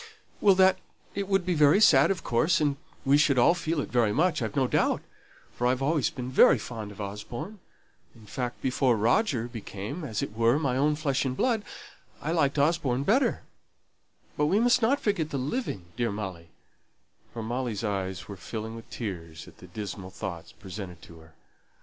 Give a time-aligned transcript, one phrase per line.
[0.41, 0.59] "Well,
[1.13, 4.41] it would be very sad, of course, and we should all feel it very much,
[4.41, 5.03] I've no doubt;
[5.55, 7.59] for I've always been very fond of Osborne;
[8.15, 11.63] in fact, before Roger became, as it were, my own flesh and blood,
[12.19, 13.43] I liked Osborne better:
[14.35, 16.49] but we must not forget the living, dear Molly,"
[17.31, 21.33] (for Molly's eyes were filling with tears at the dismal thoughts presented to her).